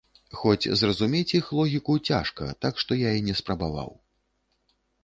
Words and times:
Хоць 0.37 0.69
зразумець 0.81 1.35
іх 1.39 1.51
логіку 1.59 1.99
цяжка, 2.11 2.51
так 2.67 2.73
што 2.85 2.99
я 3.07 3.11
і 3.21 3.25
не 3.31 3.35
спрабаваў. 3.45 3.89